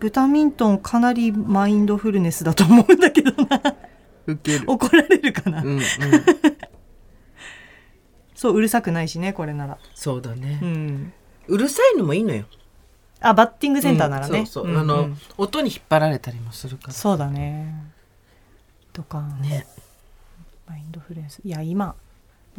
[0.00, 3.60] ブタミントンかなりマインドフルネスだと思うんだけどな。
[4.26, 4.70] 受ける。
[4.70, 5.80] 怒られるかな、うんうん。
[8.34, 9.78] そううるさくないしねこれなら。
[9.94, 11.12] そうだね、うん。
[11.48, 12.46] うるさいのもいいのよ。
[13.20, 14.80] あバッティングセンターならね、うんそうそう、んん。
[14.80, 16.94] あの音に引っ張られたりもするから。
[16.94, 17.74] そうだね。
[18.94, 19.20] とか。
[19.42, 19.66] ね。
[20.66, 21.40] マインドフルネス。
[21.44, 21.94] いや今。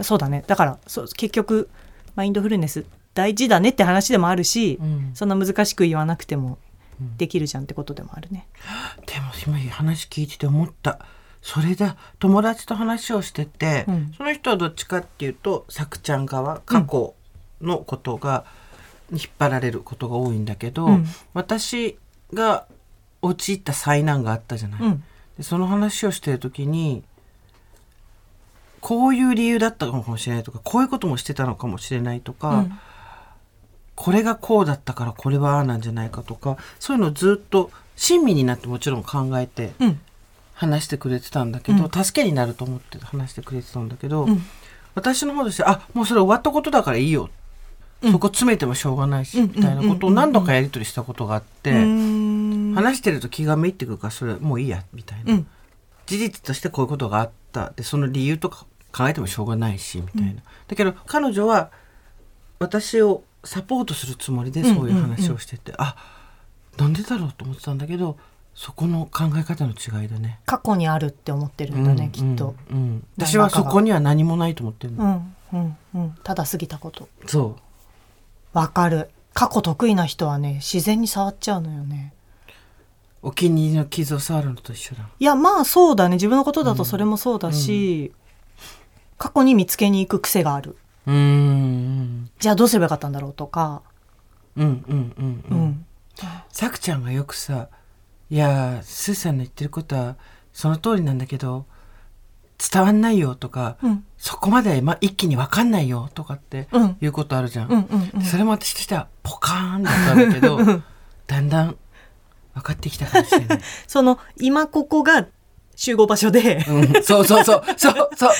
[0.01, 0.43] そうだね。
[0.45, 1.67] だからそう結局
[2.15, 5.11] マインドフルネス大事だねって話でもあるし、うん。
[5.15, 6.57] そんな難しく言わなくてもうん
[7.17, 8.47] できるじゃんってことでもあるね。
[9.05, 10.99] でも今話聞いてて思った。
[11.41, 11.95] それだ。
[12.19, 14.13] 友達と話をしてて、うん。
[14.15, 17.15] その人はどっちかっていうとさくちゃん側過去
[17.61, 18.45] のことが、
[19.09, 21.05] に引っ張られることが多いんだけど、うん。
[21.33, 21.97] 私
[22.33, 22.67] が
[23.21, 25.03] 陥った災難があったじゃない、うん。
[25.37, 27.03] でその話をしてる時に
[28.79, 32.79] こういう理由だったのかもしれないとかこういうこともしてたのかもしれないとか、うん
[33.95, 39.99] これがこうだったからこれはああなんじゃないかとかそういうのをずっと親身になってもちろん考えてうん。
[40.53, 42.03] 話してくれてたんだけど、うん。
[42.03, 44.43] 助けになると思って話してくれてたんだけど、うん。
[44.93, 47.31] 私の方としてあもうそれ終わったことだからいいよ、
[48.03, 48.11] うん。
[48.11, 55.47] そこ詰めてもしょうがないし、うんみたいなことを何度かやり取りしたことがあって、話してると気がめいってくるからそれもういいやみたいな、うん。
[56.05, 57.73] 事実としてこういうことがあった。
[57.75, 61.71] でその理由とか考えてもしょうがないしみたいな、だけど彼女は
[62.59, 65.95] 私をサポートするつもりでそういう話をしてて、あ
[66.77, 68.17] なんでだろうと思ってたんだけど
[68.53, 70.39] そこの考え方の違いだね。
[70.45, 72.55] 過去にあるって思ってるんだね、きっと。
[72.69, 73.07] うんうん。
[73.17, 76.15] 私はそこには何もないと思ってるの、うんうんうん。
[76.23, 77.07] ただ過ぎたこと。
[77.25, 77.57] そ
[78.53, 79.09] わかる。
[79.33, 82.13] 過去得意な人はね自然に触っちゃうのよね。
[83.23, 85.07] うお気に入りの傷を触るのと一緒だ。
[85.19, 86.15] いやまあそうだね。
[86.15, 88.11] 自分のことだとそれもそうだし、
[89.17, 92.29] 過去に見つけに行く癖があるうーん。
[92.39, 93.81] じゃあどうすればよかったんだろうとか。
[94.55, 95.59] うんうんうんう、うん。
[95.69, 95.85] ん
[96.51, 97.69] さくちゃんがよくさ
[98.29, 100.15] 「いやースーさんの言ってることは
[100.53, 101.65] その通りなんだけど
[102.71, 104.05] 伝わんないよ」とか、うん。
[104.17, 106.97] そこまで、ま、一気に分かんないよ」とかってうん。
[107.01, 107.69] いうことあるじゃん。
[107.69, 108.21] うんうんうん。
[108.21, 110.59] それも私としてはポカーンだったんだけど
[111.27, 111.77] だんだん
[112.53, 113.61] 分かってきたかもしれない。
[113.87, 115.25] その今ここが
[115.81, 118.31] 集合場所で、うん、そうそうそうそうそう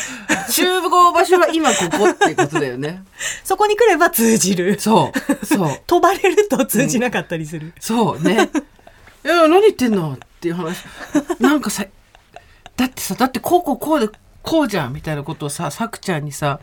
[0.52, 3.04] 集合場所は今ここってことだよね。
[3.44, 8.52] そこに来れば通じるそうそう飛ばれると通じなかったりする、そうね。
[9.26, 10.86] いや、何言ってんのっていう話。
[11.40, 11.84] なんかさ、
[12.78, 14.10] だってさ、だってこうこうこうで、
[14.44, 16.60] こうじゃんみたいなことをさ、さくちゃんにさ、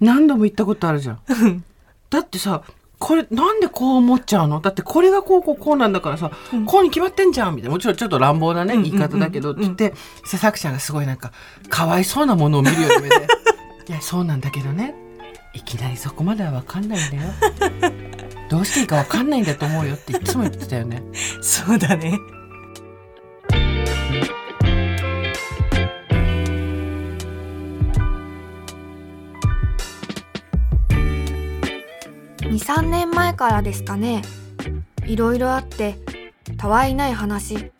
[0.00, 1.64] 何度も言ったことあるじゃん。
[2.08, 2.62] だってさ、
[3.00, 4.60] これなんでこう思っちゃうの？
[4.60, 6.30] だってこれがこうこうこうなんだからさ、
[6.66, 7.74] こうに決まってんじゃんみたいな。
[7.74, 9.94] もちろんちょっと乱暴なね、うん言い方だけど、って言って、
[10.24, 11.32] さ、さくちゃんがすごいなんか、
[11.70, 13.16] かわいそうなものを見るような目で、
[13.88, 14.94] いや、そうなんだけどね。
[15.54, 17.22] いきなりそこまではわかんないんだよ。
[18.48, 21.02] どうしていいかわかんないんだと思うよっていつも言ってたよね。
[21.40, 22.18] そうだね
[32.50, 34.22] 23年前からですかね。
[35.06, 35.94] いろいろあって
[36.56, 37.70] たわいない話。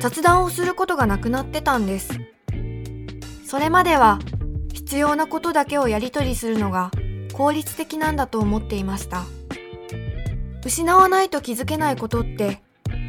[0.00, 2.18] 雑談をすることがなくなってたんです。
[3.44, 4.18] それまでは
[4.72, 6.90] 必要なことだけをやり取りするのが
[7.34, 9.24] 効率的なんだと思っていました。
[10.64, 12.62] 失わないと気づけないことって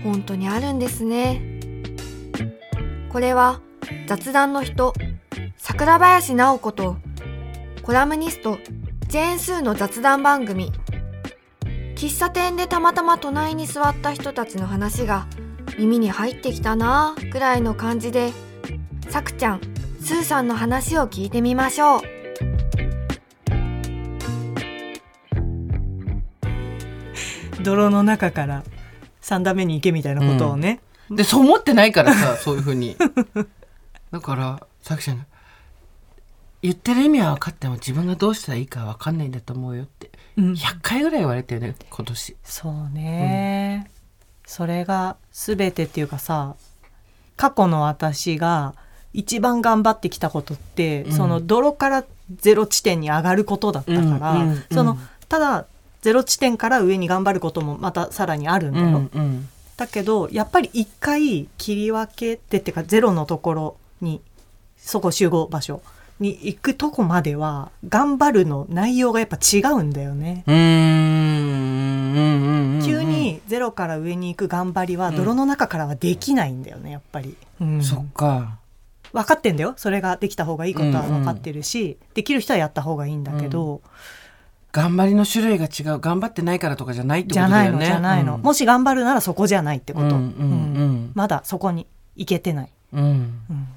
[0.03, 1.41] 本当にあるんですね。
[3.09, 3.61] これは
[4.05, 4.93] 雑談の人
[5.55, 6.97] 桜林直子と
[7.83, 8.57] コラムニスト
[9.07, 10.71] ジェーン・スーの雑談番組
[11.99, 15.27] 喫茶店でたまたま隣に座った人たちの話が
[15.77, 18.31] 耳に入ってきたなぁくらいの感じで
[19.09, 19.61] さくちゃん
[19.99, 22.01] スーさんの話を聞いてみましょう。
[27.63, 28.63] 泥の中から
[29.21, 30.79] 3段目に行けみたいなことをね、
[31.11, 32.95] でそう思ってないからさそういうふうに。
[34.11, 35.25] だからさくちゃんが
[36.61, 40.07] 言ってる意味は分かっても自分がどうしたらいいか分かんないんだと思うよって。
[40.07, 42.35] うん100回ぐらい言われてるね今年。
[42.43, 43.89] そうね、
[44.45, 46.55] それが全てっていうかさ
[47.35, 48.73] 過去の私が
[49.13, 51.11] 一番頑張ってきたことって、うん。
[51.13, 52.05] その泥から
[52.35, 54.97] ゼロ地点に上がることだったから、うんうんその
[55.27, 55.67] ただ
[56.01, 64.21] ゼロ地点から上に頑張ることもまたさらにあるんだよ、うんだけどやっぱり一回切り分けてっていうかゼロのところに
[64.75, 65.81] そこ集合場所
[66.19, 70.43] に行くとこまでは頑張るの内容がやっぱ違うんだよね。
[70.47, 70.57] うーん。
[72.15, 77.83] うんうん急にゼロから上に行く頑張りは泥の中からはできないんだよねやっぱり、うん。
[77.83, 78.57] そっか。
[79.11, 79.73] 分かってんだよ。
[79.77, 83.81] それができた方がいいことは分かってるし、できる人はやった方がいいんだけど、
[84.71, 85.99] 頑張りの種類が違う。
[85.99, 90.19] 頑張ってないからとかじゃないってことじゃないのだよねじゃないの、うんもし頑張るならそこじゃないってこと、うんうん。
[90.19, 91.11] うん。
[91.15, 93.03] まだそこに行けてない、うん。
[93.03, 93.07] う
[93.53, 93.67] ん、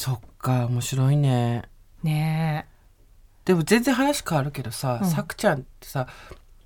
[0.00, 1.64] そっか面白いね。
[2.02, 2.66] ね
[3.44, 5.10] でも全然話変わるけどさ、うん。
[5.10, 6.06] さくちゃんってさ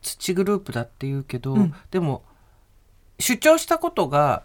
[0.02, 1.74] 土グループだって言うけど、うん。
[1.90, 2.22] でも
[3.18, 4.44] 主張したことが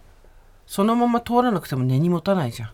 [0.66, 2.72] そのまま通らなくても根に持たないじゃん。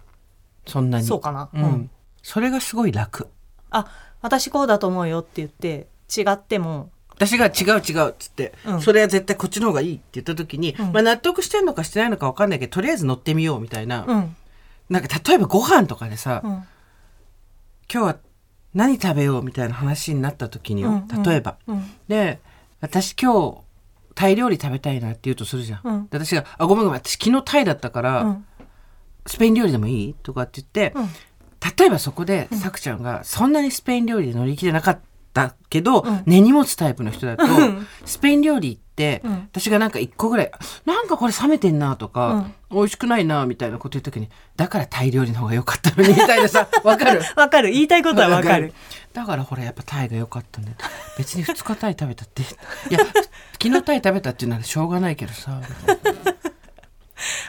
[0.66, 1.04] そんなに。
[1.04, 1.90] えそうかな、うん、
[2.24, 3.28] それがすごい楽。
[3.70, 3.86] あ
[4.22, 6.92] 私こうだと思うよって言って違っても。
[7.10, 8.82] 私が違う違うっつって、うん。
[8.82, 10.94] それは絶対こっちの方がいいって言った時に、うん。
[10.94, 14.36] まあ納得してんのかしてないのか分かんないけどとりあえず乗ってみようみたいな、うん
[14.90, 16.52] なんか例えばご飯とかでさ、うん。
[16.52, 16.66] 今
[17.88, 18.18] 日は
[18.74, 21.24] 何食べようみたいな話になった時によ、うんうん。
[21.24, 21.58] 例えば。
[21.68, 21.92] うん。
[22.08, 22.40] で
[22.82, 23.58] 私今日
[24.14, 26.08] タイ料理食べたいなって言うとするじゃん、うん。
[26.08, 28.46] で私が「あごめんごめん私昨日タイだったから、うん。
[29.26, 31.10] スペイン料理でもいい?」とかって言って、うん。
[31.78, 35.00] 例えばそこでさくちゃんがそんなにスペイン料理で乗り切れなかっ
[35.34, 36.24] たけど、うん。
[36.26, 37.88] 根に持つタイプの人だと、うん。
[38.06, 38.85] スペイン料理って、
[39.24, 39.50] うん。
[39.52, 40.52] 私がなんか一個ぐらい
[40.86, 47.22] 「なんかこれ冷めてんな」とか、美味しくないな」みたいなこと言う時に「だからタイ料理の方が良かったのに」みたいなさ わかる？
[47.36, 47.72] わかる。
[47.72, 48.74] 言いたいことはわかる。
[49.14, 50.76] だからほらやっぱタイが良かったんだよ
[51.18, 52.46] 別に2日タイ食べたってい
[52.92, 53.00] や
[53.62, 56.34] 昨日タイ食べたっていうならしょうがないけどさみたいな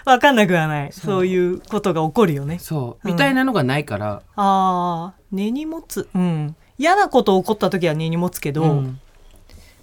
[0.04, 0.92] わかんなくはない。
[0.92, 2.58] そういうことが起こるよね。
[2.60, 3.12] そう、うん。
[3.12, 6.08] みたいなのがないから、あー根に持つ。
[6.14, 6.54] うん。
[6.78, 9.00] 嫌なこと起こった時は根に持つけど、うん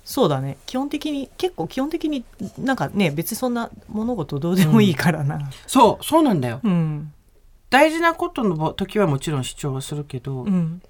[0.03, 0.57] そうだね。
[0.65, 2.25] 基本的に結構基本的に
[2.57, 5.49] なんかね別にそんな物事どうでもいいからな。
[5.65, 6.59] そうそうなんだよ。
[6.63, 7.13] うん。
[7.69, 10.81] 大事なことの時はもちろん主張はするけど、うん。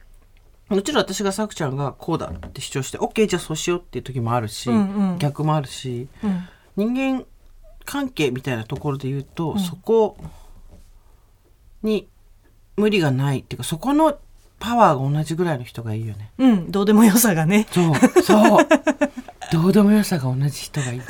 [0.70, 5.18] もちろん私がさくちゃんがこうだって主張して OK じゃあそうしようっていう時もあるし、うんうん。
[5.20, 6.48] 逆もあるしうん。
[6.94, 7.26] 人間
[7.86, 9.60] 関係みたいなところで言うと、うん。
[9.60, 10.18] そこ
[11.84, 12.08] に
[12.76, 14.18] 無理がないっていうかそこの
[14.64, 16.32] パワーが同じぐらいの人がいいよね。
[16.38, 17.68] うんどうでもよさがね。
[17.70, 18.68] そうそう。
[19.52, 21.02] どうでもよさが同じ人がいい。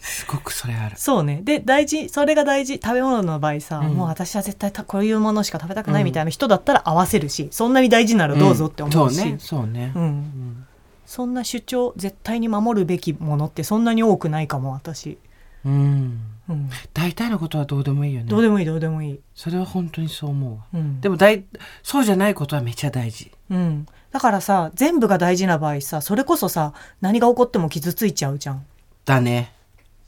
[0.00, 0.96] すごくそれある。
[0.96, 1.42] そうね。
[1.44, 2.80] で大事それが大事。
[2.82, 3.92] 食べ物の場合さ、うん。
[3.92, 9.38] もう私は絶対たこういうものしか食べたくないみたいな人だったら合わせるし、そんなに大事ならどうぞって思うし、そうね。
[9.38, 10.02] そうね、うん。
[10.02, 10.66] うん。
[11.04, 15.18] そんな主張絶対に守るべきものってそんなに多くないかも私、
[15.64, 16.20] うん。
[16.48, 18.26] うん、大体のことはどうでもいいよね。
[18.28, 20.64] どうでもいいどうでもいい、それは本当にそう思うわ。
[20.74, 21.44] うん、でも大
[21.84, 23.30] そうじゃないことはめちゃ大事。
[23.48, 28.66] うん、だからさ全部が大事な場合さそれこそさ何が起こっても傷ついちゃうじゃん、
[29.04, 29.52] だね。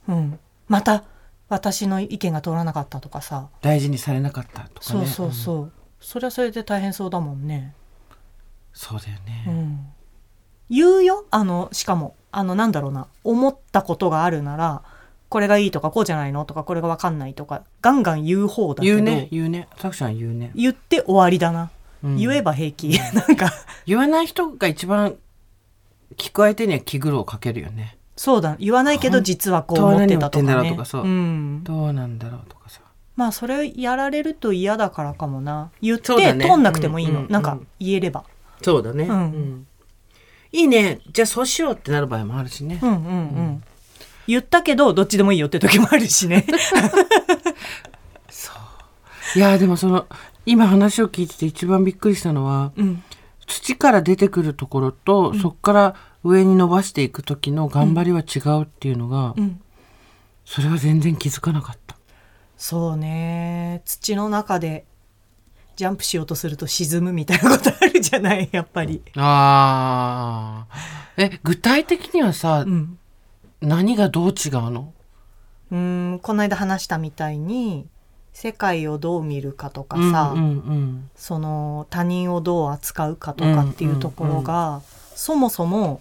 [0.09, 1.05] うん、また
[1.49, 5.01] 私の意見が通らなかったとかさ、大事にされなかったとかね。
[5.01, 7.75] そうそうそう、それはそれで大変そうだもんね、
[8.73, 9.93] そうだようね、ん、
[10.69, 11.27] 言うよ？
[11.31, 12.17] あのしかも。
[12.37, 13.07] あのなんだろうな。
[13.23, 14.83] 思ったことがあるなら
[15.29, 19.69] これがいいとかこうじゃないのとかこれが分かんないとかガンガン言う方だけど言うね言うね。
[19.79, 21.71] さくちゃん言うね、言って終わりだな、
[22.03, 22.17] うん。
[22.17, 22.91] 言えば平気。
[23.15, 23.53] なんか。
[23.87, 25.17] 言わない人が一番
[26.17, 27.99] 聞く相手には気苦労をかけるよね。
[28.17, 28.57] そうだ。
[28.61, 30.71] 言わないけど実はこう思ってたとかね。
[30.71, 30.99] とかさ。
[30.99, 32.81] うん、どうなんだろうとかさ。
[33.17, 35.71] まあそれやられると嫌だからかもな。
[35.81, 36.47] 言って、ね。
[36.47, 37.25] 通んなくてもいいの、うん。
[37.27, 37.33] うん。
[37.33, 38.25] なんか言えれば。
[38.63, 39.67] そうだね、うん。
[40.53, 41.01] いいね。
[41.13, 43.63] じゃあそうしようってなる場合もあるしね、うんうんうん
[44.27, 46.47] 言ったけどどっちでもいいよって時もあるしね。
[49.37, 50.07] いやーでもその
[50.47, 53.03] 今話を聞いてて一番びっくりしたのはうん。
[53.47, 59.61] 土から出てくるところと、そこから上に伸ばしていく時の頑張りは違うっていうのが、うん。
[60.45, 61.97] それは全然気づかなかった。
[62.57, 63.83] そうね。
[63.85, 64.87] 土の中で
[65.77, 69.03] ジャンプしようとすると沈むみたいなことあるじゃないやっぱり。
[69.17, 71.25] あー。
[71.27, 72.99] え具体的にはさ、うん
[73.65, 74.93] 何がどう違うの？
[75.71, 77.87] うーんこの間話したみたいに
[78.33, 84.83] 世界をどう見るかとかさ、うんうんその他人をどう扱うかとかっていうところが、
[85.15, 86.01] そもそも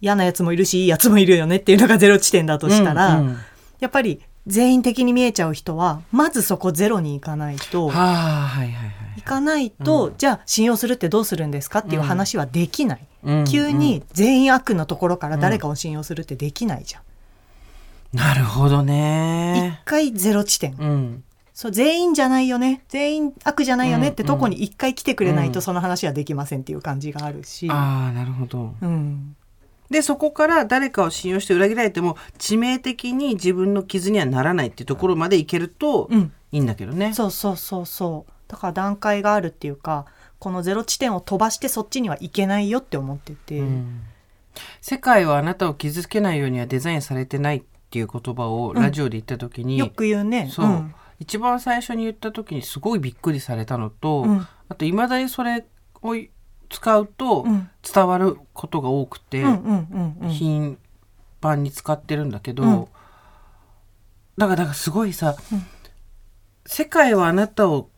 [0.00, 3.36] 嫌なやつもいるしいいやつもいるよねっていうのがゼロ地点だとしたら、うんうん。
[3.80, 7.88] やっぱり全員的に見えちゃう人はまずそこゼロに行かないと。
[7.88, 8.06] はあ
[8.48, 13.44] はいはいはい行かないと、じゃあ信用するってどうするんですかっていう話はできない、うん。
[13.44, 17.02] 急に全員悪のところから誰かを信用するってできないじゃん、
[18.16, 21.24] なるほど一ね回ゼロ地点、うん。
[21.52, 22.82] そう全員じゃないよね。
[22.88, 25.52] 全員悪じゃないよねってうんとこに一回来てくれないうん。
[25.52, 28.74] とその話はできませんっていう感じがあるし、ああなるほど。
[28.82, 29.36] うん、
[29.88, 40.06] でそこから誰かを信用して裏切られても致命的に自分の傷にはならないっていうところまでいけるとうん、いいんだけどね、そうそうそうそうだから段階があるっていうか
[40.44, 44.02] このゼロ地点を飛ばしてそっちにはいけないよって思ってて、うん。
[44.82, 50.50] 世界はあなたを傷つけないようにはデザインされてないっていう言葉をラジオで言った時に、よく言うね。
[50.52, 50.94] そう、ん。
[51.18, 54.46] 一番最初に言った時にすごいびっくりされたのと、うん。
[54.68, 55.64] あといまだにそれ
[56.02, 56.14] を
[56.68, 57.70] 使うとうん。
[57.82, 60.28] 伝わることが多くて、うんうんうんうん。
[60.28, 60.78] 頻
[61.40, 62.84] 繁に使ってるんだけど、うん。
[64.36, 65.66] だからだからすごいさ、うん。
[66.66, 67.88] 世界はあなたを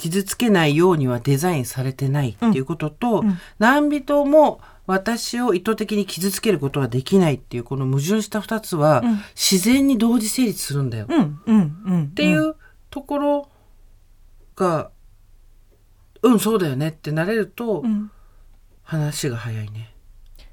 [0.00, 3.38] 傷つけないようにはデザインされてないっていうことと、うん。
[3.58, 9.18] 何人も私を意図的に傷つけることはできないっていうこの矛盾した2つは、うん。
[9.34, 11.06] 自然に同時成立するんだよ。
[11.06, 12.56] っていう
[12.88, 13.48] ところ
[14.56, 14.90] が、
[16.22, 18.10] うん、そうだよねってなれると、うん。
[18.82, 19.94] 話が早いね。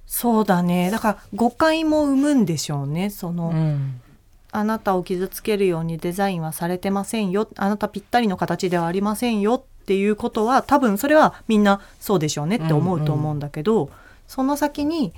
[0.06, 0.92] そうだね。
[0.92, 4.02] だから誤解も生むんでしょうねその、うん
[4.58, 7.48] あなたを傷つけるようにデザインはされてませんよ。
[7.58, 13.90] あなたぴったりの形ではありませんよっていうことは多分それはみんなそうでしょうねって思うと思うんだけど、
[14.28, 15.14] その先に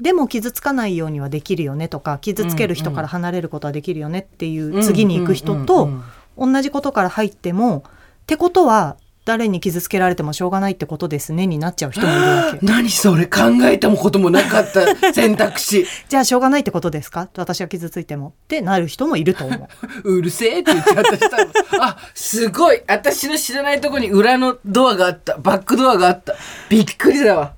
[0.00, 6.04] でも傷つかないようにはできるよねとか傷つける人から離れることはできるよねっていう次に行く人とうんうん
[6.38, 6.52] うん。
[6.52, 7.90] 同じことから入ってもっ
[8.26, 8.96] てことは
[9.26, 12.58] 誰に傷つけられてもしょうがないってことですねになっちゃう人もいるわけ。
[12.66, 15.86] 何それ考えたこともなかった 選択肢。
[16.08, 17.28] じゃあしょうがないってことですか？
[17.36, 18.28] 私が傷ついても。
[18.44, 19.68] ってなる人もいると思
[20.02, 20.08] う。
[20.16, 22.82] うるせえって言っちゃったあすごい。
[22.88, 25.36] 私の知らないとこに裏のドアがあった。
[25.36, 26.34] バックドアがあった。
[26.70, 27.52] びっくりだわ。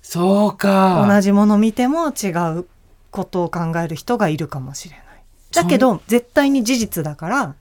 [0.00, 1.04] そうか。
[1.08, 2.66] 同じもの見ても違う
[3.10, 5.04] ことを考える人がいるかもしれない。
[5.52, 7.54] だけど絶対に事実だから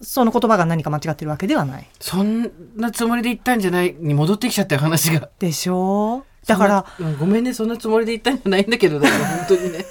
[0.00, 1.86] その言葉が何か間違ってるわけではない。
[2.00, 5.28] そんなつもりで言ったんじゃないに戻ってきちゃったよ話が。
[5.38, 6.24] でしょ？
[6.42, 9.84] うだからうんごめんねそんなつもりで言ったんじゃないんだけどだから本当にね。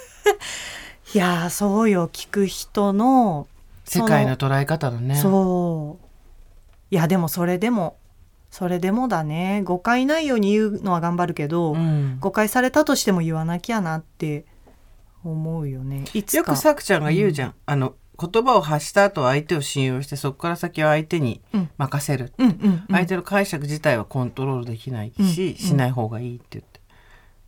[1.14, 3.46] いやーそうよ聞く人の
[3.84, 5.14] 世界の捉え方のね。
[5.16, 6.06] そう。
[6.90, 7.96] いやでもそれでも
[8.50, 9.62] それでもだね。
[9.64, 12.18] 誤解ないように言うのは頑張るけど、うん。
[12.18, 14.44] 誤解されたとしても言わなきゃなって
[15.22, 16.04] 思うよね。
[16.14, 16.38] いつか。
[16.38, 21.70] よくさくちゃんが言うじゃん、あの言葉を発した後は相手を信用してそこから先は相手にうん。
[21.78, 22.84] 任せる、うんうんうん。
[22.90, 26.80] 相手の解釈自体はコントロールできないし、うんしない方がいいって言って。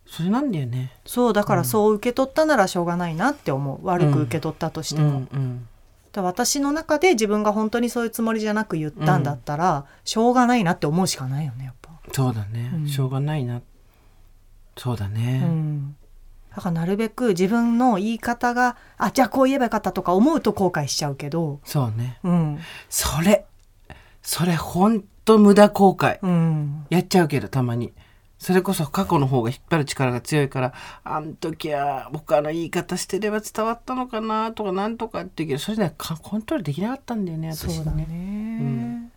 [0.05, 0.91] それなんだよね。
[1.05, 3.85] そうだからそう受け取ったならしょうがないなって思う。
[3.85, 5.27] 悪く受け取ったとしても、
[6.15, 12.87] 私の中で自分が本当にそういうつもりじゃなく言ったんだったら、しょうがないなって思うしかないよねやっぱ、そうだね、うん。
[12.87, 13.61] しょうがないな。
[14.77, 15.95] そうだうね、ん、
[16.55, 21.59] だからなるべく自分の言い方があじゃあこう言えばよかったとか思うと後悔しちゃうけど。
[21.63, 22.19] そうね。
[22.23, 22.59] うん。
[22.89, 23.45] それ
[24.21, 26.19] それほんと無駄後悔。
[26.21, 26.85] うん。
[26.89, 27.93] やっちゃうけどたまに。
[28.37, 30.73] それこそ過去の方が引っ張る力が強いから
[31.05, 39.11] あん時は僕あの言い方してれば伝わったのかなとかなんとかって言うけどそれねかコントロールできなかったんだよね私そうだね、ん。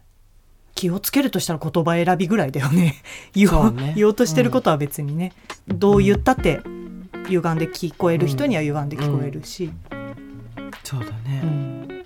[0.76, 2.94] 気をつけるとしたら言葉選びぐらいだよね。
[3.34, 3.94] 言おそううね。
[3.96, 5.32] 言おうとしてることは別にね、
[5.66, 6.60] どう言ったって
[7.28, 9.71] 歪んで聞こえる人には歪んで聞こえるし、
[10.85, 12.04] そうだうね、んね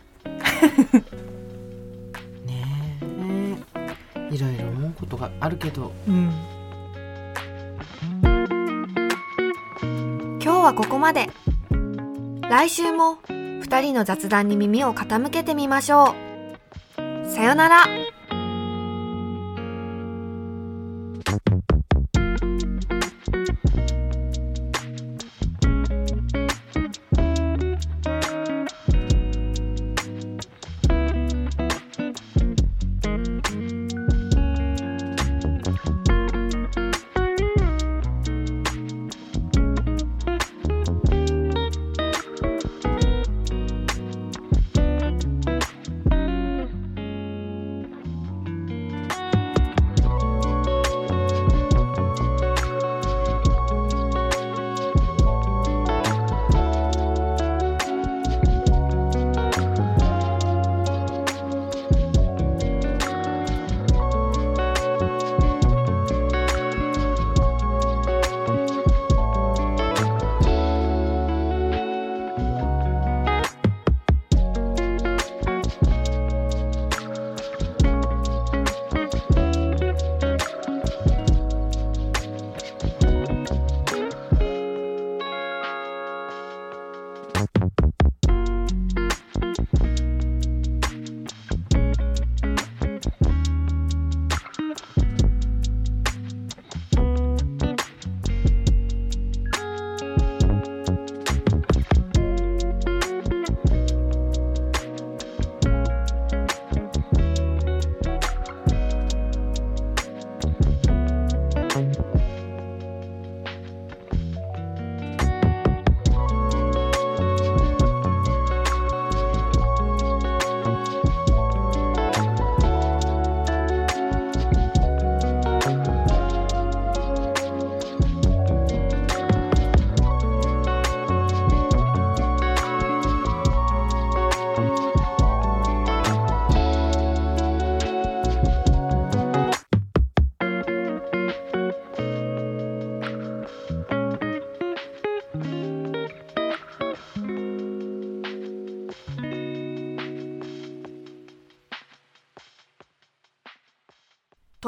[4.14, 4.34] え。
[4.34, 5.92] いろいろ思うことがあるけど。
[6.08, 6.32] うん。
[10.42, 11.28] 今日はここまで。
[12.48, 16.16] 来週も2人の雑談に耳を傾けてみましょ
[16.98, 17.30] う。
[17.30, 17.84] さよなら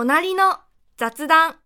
[0.05, 0.59] 隣の
[0.97, 1.62] 雑談。